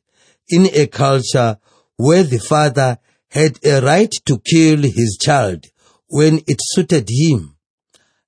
in 0.49 0.69
a 0.75 0.87
culture 0.87 1.59
where 1.97 2.23
the 2.23 2.39
father 2.39 2.99
had 3.31 3.59
a 3.65 3.81
right 3.81 4.13
to 4.27 4.39
kill 4.39 4.83
his 4.83 5.19
child 5.21 5.65
when 6.09 6.41
it 6.47 6.59
suited 6.61 7.09
him. 7.11 7.57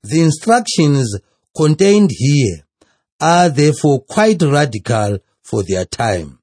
The 0.02 0.22
instructions 0.22 1.18
contained 1.56 2.10
here 2.12 2.64
are 3.20 3.48
therefore 3.48 4.02
quite 4.02 4.42
radical 4.42 5.18
for 5.46 5.62
their 5.62 5.84
time. 5.84 6.38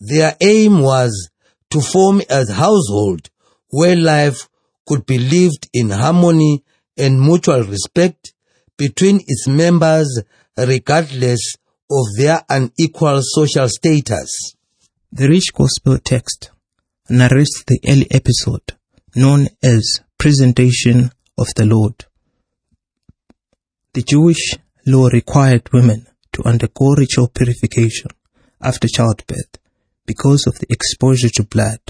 Their 0.00 0.36
aim 0.40 0.80
was 0.80 1.30
to 1.70 1.80
form 1.80 2.22
a 2.30 2.50
household 2.52 3.30
where 3.70 3.96
life 3.96 4.48
could 4.86 5.06
be 5.06 5.18
lived 5.18 5.68
in 5.72 5.90
harmony 5.90 6.62
and 6.96 7.20
mutual 7.20 7.62
respect 7.64 8.34
between 8.76 9.20
its 9.26 9.48
members 9.48 10.22
regardless 10.56 11.56
of 11.90 12.06
their 12.16 12.42
unequal 12.48 13.20
social 13.22 13.68
status. 13.68 14.54
The 15.10 15.28
rich 15.28 15.52
gospel 15.52 15.98
text 15.98 16.50
narrates 17.08 17.64
the 17.66 17.80
early 17.88 18.06
episode 18.10 18.76
known 19.16 19.48
as 19.62 20.00
Presentation 20.18 21.10
of 21.38 21.48
the 21.56 21.66
Lord. 21.66 22.06
The 23.92 24.02
Jewish 24.02 24.56
law 24.86 25.08
required 25.08 25.72
women 25.72 26.06
to 26.32 26.42
undergo 26.44 26.94
ritual 26.94 27.28
purification 27.28 28.10
after 28.64 28.88
childbirth 28.88 29.58
because 30.06 30.46
of 30.46 30.58
the 30.58 30.66
exposure 30.70 31.28
to 31.28 31.44
blood. 31.44 31.80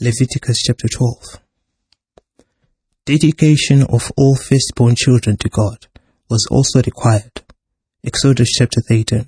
Leviticus 0.00 0.58
chapter 0.58 0.88
12. 0.88 1.40
Dedication 3.06 3.82
of 3.82 4.12
all 4.16 4.36
firstborn 4.36 4.94
children 4.94 5.36
to 5.36 5.48
God 5.48 5.86
was 6.28 6.46
also 6.50 6.82
required. 6.82 7.42
Exodus 8.04 8.48
chapter 8.56 8.80
13. 8.88 9.26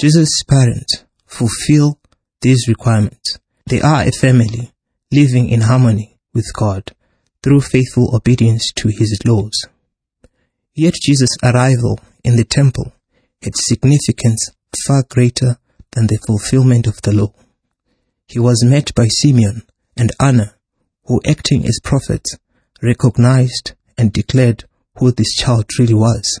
Jesus' 0.00 0.42
parents 0.48 1.04
fulfill 1.26 1.98
these 2.40 2.68
requirements. 2.68 3.38
They 3.66 3.80
are 3.80 4.02
a 4.02 4.12
family 4.12 4.72
living 5.12 5.48
in 5.48 5.62
harmony 5.62 6.18
with 6.32 6.52
God 6.54 6.92
through 7.42 7.60
faithful 7.62 8.14
obedience 8.14 8.70
to 8.76 8.88
his 8.88 9.20
laws. 9.26 9.66
Yet 10.74 10.94
Jesus' 11.02 11.36
arrival 11.42 11.98
in 12.22 12.36
the 12.36 12.44
temple 12.44 12.92
had 13.42 13.56
significance 13.56 14.50
far 14.86 15.04
greater 15.08 15.58
than 15.92 16.06
the 16.06 16.18
fulfillment 16.26 16.86
of 16.86 17.00
the 17.02 17.12
law. 17.12 17.32
He 18.26 18.38
was 18.38 18.64
met 18.64 18.94
by 18.94 19.06
Simeon 19.08 19.62
and 19.96 20.12
Anna, 20.20 20.54
who 21.06 21.20
acting 21.26 21.64
as 21.64 21.80
prophets 21.82 22.36
recognized 22.82 23.72
and 23.98 24.12
declared 24.12 24.64
who 24.96 25.10
this 25.10 25.34
child 25.34 25.66
really 25.78 25.94
was. 25.94 26.40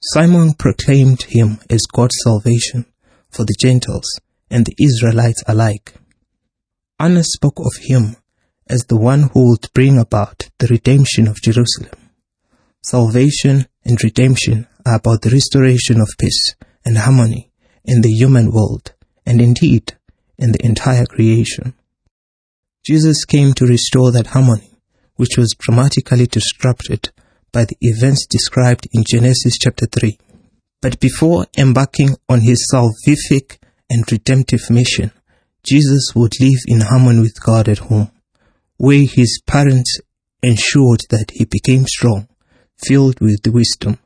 Simon 0.00 0.54
proclaimed 0.54 1.22
him 1.22 1.58
as 1.68 1.86
God's 1.92 2.16
salvation 2.22 2.86
for 3.30 3.44
the 3.44 3.56
Gentiles 3.58 4.20
and 4.50 4.64
the 4.64 4.76
Israelites 4.78 5.42
alike. 5.46 5.94
Anna 7.00 7.24
spoke 7.24 7.58
of 7.58 7.82
him 7.82 8.16
as 8.68 8.84
the 8.84 8.96
one 8.96 9.30
who 9.32 9.50
would 9.50 9.72
bring 9.72 9.98
about 9.98 10.50
the 10.58 10.66
redemption 10.66 11.26
of 11.26 11.40
Jerusalem. 11.42 11.92
Salvation 12.82 13.66
and 13.84 14.02
redemption 14.04 14.66
are 14.86 14.96
about 14.96 15.22
the 15.22 15.30
restoration 15.30 16.00
of 16.00 16.08
peace 16.18 16.54
and 16.84 16.98
harmony 16.98 17.50
in 17.84 18.02
the 18.02 18.10
human 18.10 18.50
world 18.50 18.92
and 19.26 19.40
indeed 19.40 19.94
in 20.38 20.52
the 20.52 20.64
entire 20.64 21.06
creation. 21.06 21.74
Jesus 22.86 23.24
came 23.24 23.52
to 23.54 23.66
restore 23.66 24.12
that 24.12 24.28
harmony, 24.28 24.70
which 25.16 25.36
was 25.36 25.54
dramatically 25.58 26.26
disrupted 26.26 27.10
by 27.52 27.64
the 27.64 27.76
events 27.80 28.26
described 28.26 28.86
in 28.92 29.04
Genesis 29.06 29.58
chapter 29.58 29.86
3. 29.86 30.16
But 30.80 31.00
before 31.00 31.46
embarking 31.56 32.10
on 32.28 32.40
his 32.40 32.66
salvific 32.72 33.58
and 33.90 34.10
redemptive 34.10 34.70
mission, 34.70 35.10
Jesus 35.64 36.12
would 36.14 36.32
live 36.40 36.60
in 36.66 36.80
harmony 36.80 37.20
with 37.20 37.42
God 37.42 37.68
at 37.68 37.78
home, 37.78 38.10
where 38.76 39.04
his 39.04 39.42
parents 39.46 39.98
ensured 40.42 41.00
that 41.10 41.32
he 41.32 41.44
became 41.44 41.84
strong, 41.86 42.28
filled 42.86 43.20
with 43.20 43.40
wisdom. 43.46 43.98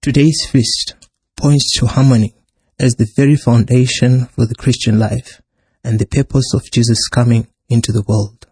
Today's 0.00 0.46
feast 0.50 0.94
points 1.36 1.70
to 1.78 1.86
harmony 1.86 2.34
as 2.78 2.94
the 2.94 3.08
very 3.16 3.36
foundation 3.36 4.26
for 4.26 4.46
the 4.46 4.54
Christian 4.54 4.98
life 4.98 5.40
and 5.82 5.98
the 5.98 6.06
purpose 6.06 6.52
of 6.54 6.70
Jesus 6.72 7.08
coming 7.08 7.46
into 7.68 7.92
the 7.92 8.04
world. 8.06 8.46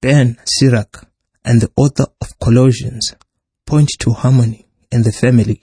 Ben 0.00 0.36
Sirach 0.44 1.08
and 1.44 1.60
the 1.60 1.70
author 1.76 2.06
of 2.20 2.38
Colossians 2.38 3.14
point 3.66 3.90
to 4.00 4.10
harmony 4.12 4.66
in 4.90 5.02
the 5.02 5.12
family 5.12 5.60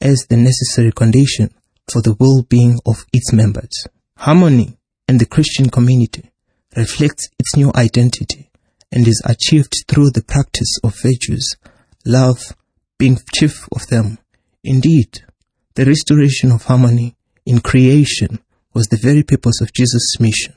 as 0.00 0.26
the 0.28 0.36
necessary 0.36 0.92
condition 0.92 1.50
for 1.90 2.00
the 2.02 2.16
well-being 2.18 2.78
of 2.86 3.04
its 3.12 3.32
members. 3.32 3.86
Harmony 4.16 4.78
in 5.08 5.18
the 5.18 5.26
Christian 5.26 5.68
community 5.70 6.30
reflects 6.76 7.28
its 7.38 7.56
new 7.56 7.72
identity 7.74 8.50
and 8.92 9.06
is 9.06 9.22
achieved 9.24 9.84
through 9.88 10.10
the 10.10 10.22
practice 10.22 10.78
of 10.84 11.00
virtues, 11.00 11.56
love 12.04 12.54
being 12.98 13.18
chief 13.34 13.66
of 13.72 13.86
them. 13.88 14.18
Indeed, 14.62 15.24
the 15.74 15.84
restoration 15.84 16.50
of 16.50 16.64
harmony 16.64 17.16
in 17.46 17.60
creation 17.60 18.40
was 18.74 18.86
the 18.86 18.96
very 18.96 19.22
purpose 19.22 19.60
of 19.60 19.72
Jesus' 19.72 20.18
mission. 20.18 20.54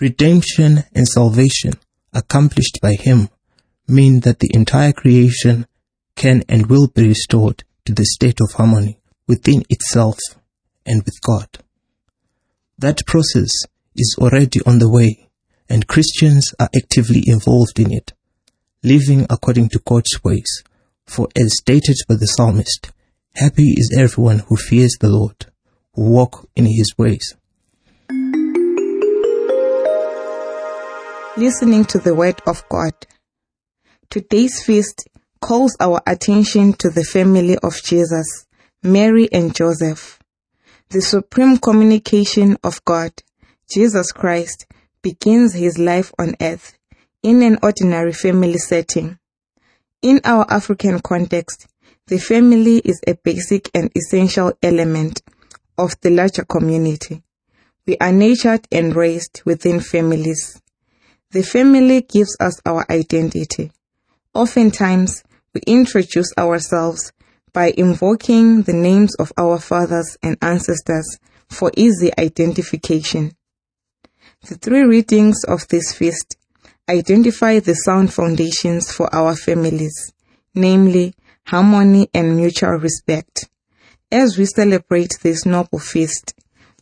Redemption 0.00 0.84
and 0.94 1.06
salvation 1.06 1.72
accomplished 2.12 2.78
by 2.82 2.94
him 2.94 3.28
mean 3.86 4.20
that 4.20 4.38
the 4.38 4.50
entire 4.54 4.92
creation 4.92 5.66
can 6.16 6.42
and 6.48 6.66
will 6.66 6.88
be 6.88 7.08
restored 7.08 7.64
to 7.84 7.92
the 7.92 8.04
state 8.04 8.40
of 8.40 8.52
harmony 8.52 8.98
within 9.26 9.62
itself 9.68 10.18
and 10.86 11.02
with 11.04 11.20
God. 11.20 11.48
That 12.78 13.06
process 13.06 13.50
is 13.96 14.16
already 14.18 14.60
on 14.66 14.78
the 14.78 14.90
way 14.90 15.28
and 15.68 15.86
Christians 15.86 16.54
are 16.58 16.68
actively 16.76 17.22
involved 17.26 17.78
in 17.78 17.92
it, 17.92 18.12
living 18.82 19.26
according 19.30 19.70
to 19.70 19.80
God's 19.84 20.22
ways. 20.22 20.62
For 21.06 21.28
as 21.36 21.56
stated 21.58 21.96
by 22.08 22.16
the 22.16 22.26
psalmist, 22.26 22.90
happy 23.36 23.74
is 23.76 23.92
everyone 23.98 24.38
who 24.48 24.56
fears 24.56 24.96
the 25.00 25.08
Lord, 25.08 25.46
who 25.94 26.08
walk 26.08 26.48
in 26.54 26.66
his 26.66 26.94
ways. 26.96 27.34
Listening 31.36 31.84
to 31.86 31.98
the 31.98 32.14
Word 32.14 32.40
of 32.46 32.62
God. 32.68 32.92
Today's 34.08 34.62
feast 34.62 35.08
calls 35.40 35.76
our 35.80 36.00
attention 36.06 36.74
to 36.74 36.90
the 36.90 37.02
family 37.02 37.58
of 37.58 37.82
Jesus, 37.82 38.46
Mary 38.84 39.28
and 39.32 39.52
Joseph. 39.52 40.20
The 40.90 41.00
supreme 41.00 41.58
communication 41.58 42.56
of 42.62 42.84
God, 42.84 43.12
Jesus 43.68 44.12
Christ, 44.12 44.66
begins 45.02 45.54
his 45.54 45.76
life 45.76 46.12
on 46.20 46.36
earth 46.40 46.78
in 47.24 47.42
an 47.42 47.58
ordinary 47.64 48.12
family 48.12 48.58
setting. 48.58 49.18
In 50.02 50.20
our 50.24 50.46
African 50.48 51.00
context, 51.00 51.66
the 52.06 52.18
family 52.18 52.78
is 52.84 53.00
a 53.06 53.14
basic 53.14 53.70
and 53.74 53.90
essential 53.96 54.52
element 54.62 55.22
of 55.78 55.98
the 56.02 56.10
larger 56.10 56.44
community. 56.44 57.22
We 57.86 57.96
are 57.98 58.12
nurtured 58.12 58.68
and 58.70 58.94
raised 58.94 59.40
within 59.46 59.80
families. 59.80 60.60
The 61.30 61.42
family 61.42 62.02
gives 62.02 62.36
us 62.40 62.60
our 62.66 62.84
identity. 62.90 63.72
Oftentimes, 64.34 65.24
we 65.54 65.62
introduce 65.66 66.32
ourselves 66.36 67.12
by 67.54 67.72
invoking 67.76 68.62
the 68.62 68.74
names 68.74 69.14
of 69.16 69.32
our 69.38 69.58
fathers 69.58 70.18
and 70.22 70.36
ancestors 70.42 71.18
for 71.48 71.70
easy 71.76 72.10
identification. 72.18 73.32
The 74.46 74.56
three 74.56 74.82
readings 74.82 75.42
of 75.44 75.66
this 75.68 75.94
feast 75.94 76.36
identify 76.88 77.60
the 77.60 77.74
sound 77.74 78.12
foundations 78.12 78.92
for 78.92 79.14
our 79.14 79.34
families, 79.34 80.12
namely 80.54 81.14
harmony 81.46 82.08
and 82.14 82.36
mutual 82.36 82.72
respect. 82.72 83.48
As 84.10 84.38
we 84.38 84.46
celebrate 84.46 85.18
this 85.22 85.44
noble 85.44 85.78
feast, 85.78 86.34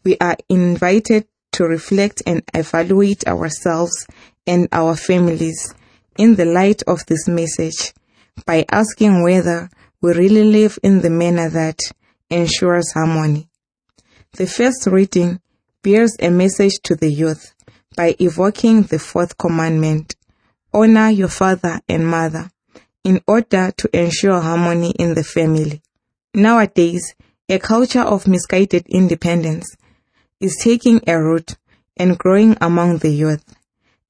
we 0.05 0.17
are 0.21 0.37
invited 0.49 1.27
to 1.53 1.65
reflect 1.65 2.23
and 2.27 2.43
evaluate 2.55 3.27
ourselves 3.27 4.07
and 4.47 4.69
our 4.73 4.97
families 4.97 5.75
in 6.17 6.35
the 6.37 6.45
light 6.45 6.83
of 6.87 7.05
this 7.07 7.29
message 7.29 7.93
by 8.47 8.65
asking 8.71 9.23
whether 9.23 9.69
we 10.01 10.13
really 10.13 10.45
live 10.45 10.79
in 10.83 11.01
the 11.01 11.11
manner 11.11 11.49
that 11.49 11.79
ensures 12.31 12.93
harmony. 12.93 13.49
The 14.33 14.47
first 14.47 14.87
reading 14.87 15.41
bears 15.83 16.17
a 16.21 16.31
message 16.31 16.81
to 16.85 16.95
the 16.97 17.13
youth 17.13 17.55
by 17.97 18.17
evoking 18.19 18.83
the 18.83 18.99
fourth 18.99 19.37
commandment 19.37 20.17
honor 20.73 21.11
your 21.11 21.29
father 21.29 21.81
and 21.89 22.07
mother 22.07 22.52
in 23.05 23.21
order 23.27 23.73
to 23.77 23.99
ensure 23.99 24.41
harmony 24.41 24.93
in 24.99 25.15
the 25.15 25.25
family. 25.25 25.83
Nowadays, 26.35 27.15
a 27.49 27.59
culture 27.59 28.03
of 28.03 28.29
misguided 28.29 28.87
independence 28.89 29.77
is 30.41 30.57
taking 30.63 31.01
a 31.07 31.21
root 31.21 31.57
and 31.97 32.19
growing 32.19 32.57
among 32.61 32.99
the 32.99 33.11
youth 33.11 33.45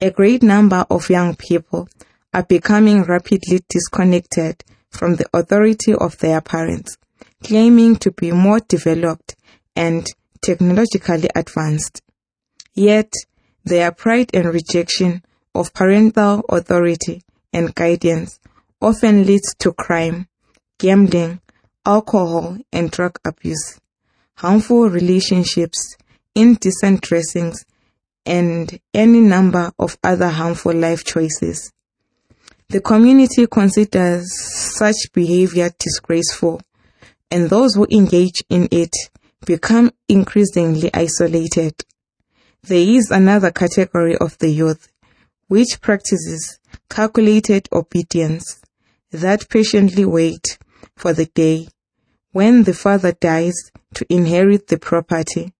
a 0.03 0.11
great 0.11 0.43
number 0.43 0.85
of 0.91 1.09
young 1.09 1.37
people 1.37 1.89
are 2.35 2.43
becoming 2.43 3.05
rapidly 3.05 3.61
disconnected 3.69 4.65
from 4.91 5.15
the 5.15 5.27
authority 5.33 5.95
of 5.95 6.19
their 6.19 6.41
parents, 6.41 6.99
claiming 7.45 7.95
to 7.95 8.11
be 8.11 8.33
more 8.33 8.59
developed 8.59 9.37
and 9.77 10.05
technologically 10.45 11.29
advanced. 11.37 12.03
Yet, 12.75 13.13
their 13.65 13.93
pride 13.93 14.31
and 14.35 14.53
rejection 14.53 15.23
of 15.55 15.73
parental 15.73 16.45
authority 16.49 17.23
and 17.53 17.73
guidance 17.73 18.41
often 18.83 19.25
leads 19.25 19.55
to 19.55 19.73
crime, 19.73 20.27
gambling, 20.79 21.41
alcohol 21.87 22.59
and 22.73 22.91
drug 22.91 23.19
abuse, 23.25 23.81
harmful 24.37 24.89
relationships, 24.91 25.97
indecent 26.35 27.01
dressings, 27.01 27.65
and 28.27 28.81
any 28.93 29.21
number 29.21 29.73
of 29.79 29.97
other 30.03 30.29
harmful 30.29 30.75
life 30.75 31.05
choices. 31.05 31.73
The 32.69 32.81
community 32.81 33.47
considers 33.47 34.33
such 34.77 34.97
behavior 35.13 35.71
disgraceful, 35.79 36.61
and 37.31 37.51
those 37.51 37.75
who 37.75 37.87
engage 37.91 38.43
in 38.49 38.69
it 38.71 38.95
become 39.45 39.91
increasingly 40.09 40.91
isolated. 40.95 41.75
There 42.63 42.79
is 42.79 43.11
another 43.11 43.51
category 43.51 44.17
of 44.17 44.39
the 44.39 44.51
youth 44.51 44.89
which 45.49 45.81
practices 45.81 46.59
calculated 46.89 47.69
obedience 47.73 48.62
that 49.13 49.49
patiently 49.49 50.05
wait 50.05 50.59
for 50.97 51.13
the 51.13 51.27
day 51.27 51.69
when 52.33 52.65
the 52.65 52.75
father 52.75 53.13
dies 53.13 53.55
to 53.95 54.07
inherit 54.09 54.69
the 54.69 54.79
property 54.79 55.53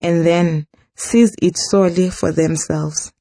and 0.00 0.24
then 0.26 0.66
seize 0.96 1.34
it 1.42 1.56
solely 1.56 2.10
for 2.10 2.32
themselves. 2.32 3.12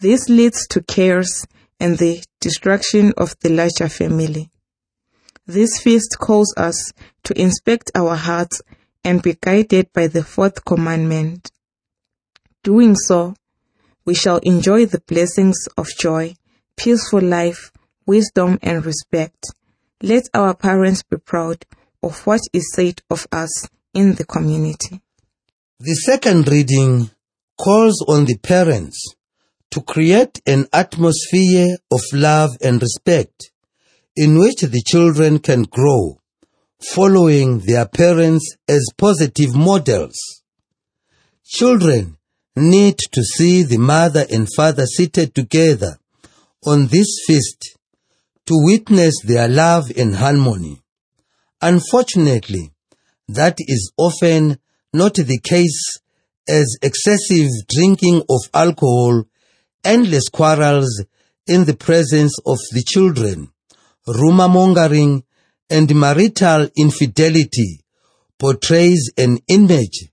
This 0.00 0.28
leads 0.28 0.66
to 0.68 0.82
chaos 0.82 1.46
and 1.78 1.98
the 1.98 2.22
destruction 2.40 3.12
of 3.16 3.36
the 3.40 3.50
larger 3.50 3.88
family. 3.88 4.50
This 5.46 5.80
feast 5.80 6.16
calls 6.18 6.54
us 6.56 6.92
to 7.24 7.40
inspect 7.40 7.90
our 7.94 8.16
hearts 8.16 8.62
and 9.04 9.22
be 9.22 9.36
guided 9.40 9.92
by 9.92 10.06
the 10.06 10.24
fourth 10.24 10.64
commandment. 10.64 11.50
Doing 12.62 12.94
so, 12.94 13.34
we 14.04 14.14
shall 14.14 14.38
enjoy 14.38 14.86
the 14.86 15.00
blessings 15.00 15.68
of 15.76 15.88
joy, 15.98 16.34
peaceful 16.76 17.20
life, 17.20 17.72
wisdom, 18.06 18.58
and 18.62 18.84
respect. 18.84 19.46
Let 20.02 20.28
our 20.34 20.54
parents 20.54 21.02
be 21.02 21.18
proud 21.18 21.64
of 22.02 22.26
what 22.26 22.40
is 22.52 22.72
said 22.74 23.02
of 23.10 23.26
us 23.32 23.68
in 23.94 24.14
the 24.14 24.24
community. 24.24 25.00
The 25.78 25.94
second 25.94 26.48
reading 26.48 27.10
calls 27.58 28.02
on 28.08 28.24
the 28.24 28.38
parents 28.38 29.14
to 29.70 29.82
create 29.82 30.40
an 30.46 30.66
atmosphere 30.72 31.76
of 31.90 32.00
love 32.12 32.50
and 32.62 32.80
respect 32.82 33.50
in 34.16 34.38
which 34.38 34.60
the 34.62 34.82
children 34.84 35.38
can 35.38 35.62
grow, 35.62 36.18
following 36.92 37.60
their 37.60 37.86
parents 37.86 38.56
as 38.68 38.84
positive 38.96 39.54
models. 39.54 40.16
Children 41.44 42.16
need 42.56 42.98
to 43.12 43.22
see 43.22 43.62
the 43.62 43.78
mother 43.78 44.26
and 44.30 44.48
father 44.54 44.86
seated 44.86 45.34
together 45.34 45.98
on 46.66 46.88
this 46.88 47.06
feast 47.26 47.78
to 48.50 48.64
witness 48.64 49.14
their 49.24 49.46
love 49.46 49.92
and 49.96 50.16
harmony. 50.16 50.82
Unfortunately, 51.62 52.72
that 53.28 53.54
is 53.60 53.92
often 53.96 54.58
not 54.92 55.14
the 55.14 55.38
case 55.38 56.00
as 56.48 56.76
excessive 56.82 57.48
drinking 57.68 58.22
of 58.28 58.40
alcohol, 58.52 59.22
endless 59.84 60.28
quarrels 60.28 61.04
in 61.46 61.64
the 61.64 61.74
presence 61.74 62.36
of 62.44 62.58
the 62.72 62.82
children, 62.84 63.52
rumor 64.08 64.48
mongering, 64.48 65.22
and 65.68 65.94
marital 65.94 66.68
infidelity 66.76 67.84
portrays 68.36 69.12
an 69.16 69.38
image 69.46 70.08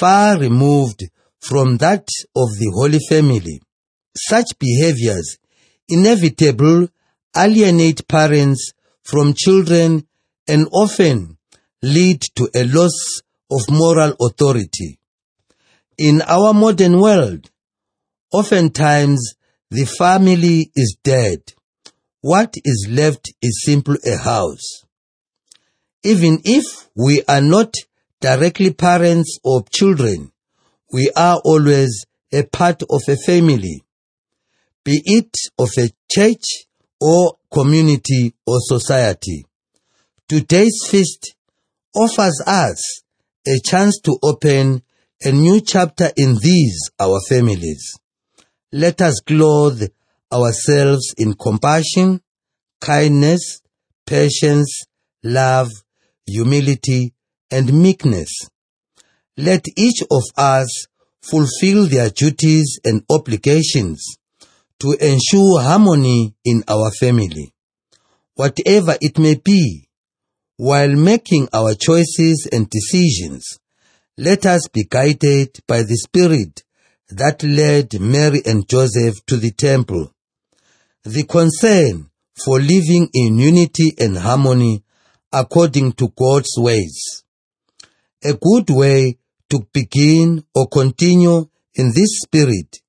far 0.00 0.38
removed 0.38 1.02
from 1.40 1.76
that 1.76 2.08
of 2.34 2.48
the 2.58 2.72
Holy 2.74 3.00
Family. 3.10 3.60
Such 4.16 4.58
behaviors 4.58 5.36
inevitably 5.86 6.88
alienate 7.36 8.06
parents 8.08 8.72
from 9.02 9.34
children 9.34 10.06
and 10.48 10.66
often 10.72 11.36
lead 11.82 12.22
to 12.34 12.48
a 12.54 12.64
loss 12.64 13.22
of 13.50 13.60
moral 13.70 14.14
authority. 14.20 14.98
In 15.98 16.22
our 16.22 16.52
modern 16.52 17.00
world, 17.00 17.50
oftentimes 18.32 19.34
the 19.70 19.84
family 19.84 20.70
is 20.74 20.96
dead. 21.02 21.40
What 22.20 22.54
is 22.64 22.88
left 22.90 23.32
is 23.42 23.62
simply 23.64 23.98
a 24.06 24.16
house. 24.16 24.84
Even 26.02 26.40
if 26.44 26.88
we 26.96 27.22
are 27.28 27.40
not 27.40 27.74
directly 28.20 28.72
parents 28.72 29.38
of 29.44 29.70
children, 29.70 30.32
we 30.92 31.10
are 31.16 31.40
always 31.44 32.06
a 32.32 32.42
part 32.44 32.82
of 32.90 33.02
a 33.08 33.16
family, 33.16 33.84
be 34.84 35.02
it 35.04 35.34
of 35.58 35.70
a 35.78 35.90
church 36.10 36.66
or 37.00 37.36
community 37.52 38.34
or 38.46 38.56
society. 38.60 39.44
Today's 40.28 40.86
feast 40.88 41.34
offers 41.94 42.42
us 42.46 43.02
a 43.46 43.58
chance 43.64 44.00
to 44.00 44.18
open 44.22 44.82
a 45.22 45.32
new 45.32 45.60
chapter 45.60 46.10
in 46.16 46.36
these, 46.42 46.90
our 46.98 47.20
families. 47.28 47.98
Let 48.72 49.00
us 49.00 49.20
clothe 49.20 49.82
ourselves 50.32 51.14
in 51.16 51.34
compassion, 51.34 52.20
kindness, 52.80 53.60
patience, 54.06 54.84
love, 55.22 55.70
humility, 56.26 57.14
and 57.50 57.72
meekness. 57.72 58.30
Let 59.36 59.64
each 59.76 60.02
of 60.10 60.22
us 60.36 60.86
fulfill 61.22 61.86
their 61.86 62.10
duties 62.10 62.78
and 62.84 63.02
obligations 63.10 64.16
to 64.80 64.92
ensure 65.00 65.60
harmony 65.60 66.34
in 66.44 66.64
our 66.68 66.90
family, 66.90 67.52
whatever 68.34 68.96
it 69.00 69.18
may 69.18 69.34
be. 69.34 69.88
While 70.56 70.94
making 70.94 71.48
our 71.52 71.74
choices 71.74 72.48
and 72.52 72.70
decisions, 72.70 73.58
let 74.16 74.46
us 74.46 74.68
be 74.68 74.84
guided 74.88 75.58
by 75.66 75.82
the 75.82 75.96
Spirit 75.96 76.62
that 77.08 77.42
led 77.42 78.00
Mary 78.00 78.40
and 78.46 78.68
Joseph 78.68 79.24
to 79.26 79.36
the 79.36 79.50
temple. 79.50 80.12
The 81.02 81.24
concern 81.24 82.10
for 82.44 82.60
living 82.60 83.08
in 83.12 83.38
unity 83.38 83.94
and 83.98 84.16
harmony 84.16 84.84
according 85.32 85.92
to 85.94 86.08
God's 86.16 86.54
ways. 86.56 87.24
A 88.24 88.34
good 88.34 88.70
way 88.70 89.18
to 89.50 89.66
begin 89.72 90.44
or 90.54 90.68
continue 90.68 91.48
in 91.74 91.88
this 91.88 92.20
spirit 92.22 92.80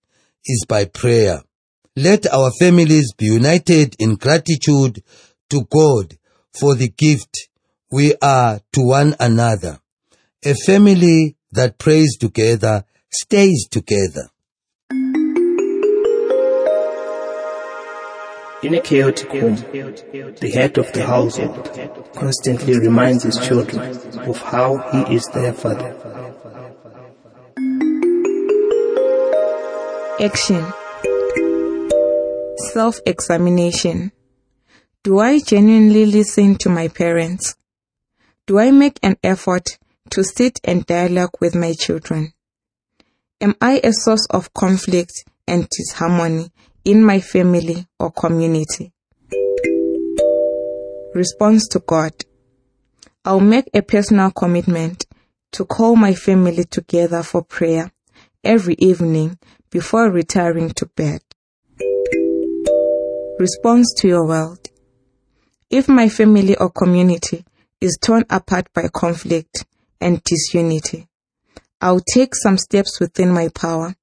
is 0.45 0.65
by 0.67 0.85
prayer. 0.85 1.41
Let 1.97 2.27
our 2.27 2.51
families 2.59 3.13
be 3.13 3.27
united 3.27 3.95
in 3.99 4.15
gratitude 4.15 5.01
to 5.49 5.61
God 5.71 6.17
for 6.51 6.75
the 6.75 6.89
gift 6.89 7.47
we 7.89 8.13
are 8.21 8.59
to 8.73 8.81
one 8.81 9.15
another. 9.17 9.79
A 10.43 10.55
family 10.65 11.37
that 11.53 11.77
prays 11.77 12.17
together 12.17 12.83
stays 13.09 13.65
together. 13.71 14.29
In 18.61 18.73
a 18.73 18.81
chaotic 18.81 19.29
home, 19.29 19.55
the 19.55 20.51
head 20.53 20.77
of 20.77 20.91
the 20.91 21.05
household 21.05 21.71
constantly 22.13 22.77
reminds 22.77 23.23
his 23.23 23.37
children 23.37 23.97
of 24.27 24.37
how 24.41 24.79
he 24.91 25.15
is 25.15 25.25
their 25.27 25.53
father. 25.53 25.95
Action 30.19 30.65
Self 32.57 32.99
examination. 33.05 34.13
Do 35.03 35.19
I 35.19 35.39
genuinely 35.39 36.05
listen 36.05 36.55
to 36.59 36.69
my 36.69 36.87
parents? 36.87 37.55
Do 38.47 38.59
I 38.59 38.71
make 38.71 38.97
an 39.03 39.17
effort 39.23 39.77
to 40.11 40.23
sit 40.23 40.61
and 40.63 40.85
dialogue 40.85 41.31
with 41.41 41.53
my 41.53 41.73
children? 41.73 42.33
Am 43.41 43.55
I 43.59 43.81
a 43.83 43.91
source 43.91 44.25
of 44.29 44.53
conflict 44.53 45.25
and 45.45 45.67
disharmony 45.69 46.49
in 46.85 47.03
my 47.03 47.19
family 47.19 47.87
or 47.99 48.11
community? 48.11 48.93
Response 51.13 51.67
to 51.69 51.79
God. 51.79 52.13
I'll 53.25 53.41
make 53.41 53.69
a 53.73 53.81
personal 53.81 54.31
commitment 54.31 55.05
to 55.51 55.65
call 55.65 55.97
my 55.97 56.13
family 56.13 56.63
together 56.63 57.21
for 57.21 57.43
prayer 57.43 57.91
every 58.45 58.75
evening 58.75 59.39
before 59.69 60.09
retiring 60.09 60.69
to 60.71 60.85
bed. 60.85 61.21
Response 63.37 63.93
to 63.97 64.07
your 64.07 64.25
world. 64.25 64.69
If 65.69 65.89
my 65.89 66.07
family 66.07 66.55
or 66.55 66.69
community 66.69 67.43
is 67.81 67.97
torn 68.01 68.23
apart 68.29 68.71
by 68.73 68.87
conflict 68.87 69.65
and 69.99 70.23
disunity, 70.23 71.09
I'll 71.81 71.99
take 71.99 72.33
some 72.33 72.57
steps 72.57 72.97
within 73.01 73.31
my 73.31 73.49
power 73.49 73.95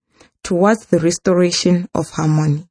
towards 0.42 0.84
the 0.84 0.98
restoration 0.98 1.88
of 1.94 2.10
harmony. 2.10 2.68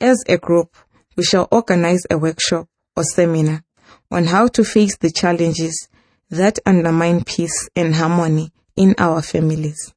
As 0.00 0.24
a 0.28 0.36
group, 0.36 0.74
we 1.16 1.22
shall 1.22 1.46
organize 1.52 2.02
a 2.10 2.18
workshop 2.18 2.66
or 2.96 3.04
seminar 3.04 3.62
on 4.10 4.24
how 4.24 4.48
to 4.48 4.64
face 4.64 4.96
the 4.96 5.12
challenges 5.12 5.88
that 6.28 6.58
undermine 6.66 7.22
peace 7.22 7.68
and 7.76 7.94
harmony 7.94 8.50
in 8.74 8.96
our 8.98 9.22
families. 9.22 9.94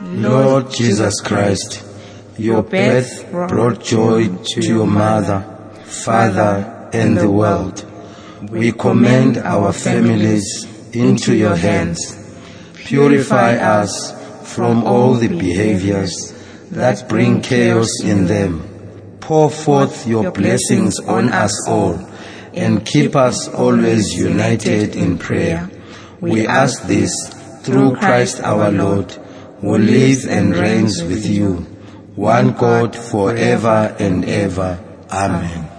Lord 0.00 0.70
Jesus 0.70 1.20
Christ, 1.20 1.82
your 2.36 2.62
birth 2.62 3.30
brought 3.30 3.82
joy 3.82 4.28
to 4.28 4.60
your 4.60 4.86
mother, 4.86 5.40
father, 5.84 6.90
and 6.92 7.16
the 7.16 7.30
world. 7.30 7.84
We 8.50 8.72
commend 8.72 9.38
our 9.38 9.72
families 9.72 10.66
into 10.92 11.34
your 11.34 11.56
hands. 11.56 12.14
Purify 12.74 13.56
us 13.56 14.12
from 14.54 14.84
all 14.84 15.14
the 15.14 15.28
behaviors 15.28 16.34
that 16.70 17.08
bring 17.08 17.40
chaos 17.40 17.88
in 18.04 18.26
them. 18.26 19.18
Pour 19.20 19.50
forth 19.50 20.06
your 20.06 20.30
blessings 20.30 21.00
on 21.00 21.30
us 21.30 21.66
all 21.66 21.98
and 22.52 22.84
keep 22.84 23.16
us 23.16 23.48
always 23.48 24.14
united 24.14 24.94
in 24.94 25.16
prayer. 25.18 25.70
We 26.20 26.46
ask 26.46 26.82
this 26.82 27.12
through 27.62 27.96
Christ 27.96 28.40
our 28.40 28.70
Lord, 28.70 29.16
who 29.60 29.78
lives 29.78 30.26
and 30.26 30.54
reigns 30.54 31.02
with 31.02 31.26
you, 31.26 31.54
one 32.14 32.52
God 32.52 32.94
forever 32.96 33.94
and 33.98 34.24
ever. 34.24 34.78
Amen. 35.10 35.75